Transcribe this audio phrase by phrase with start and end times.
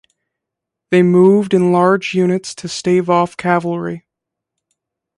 [0.89, 4.07] They moved in large units to stave off cavalry.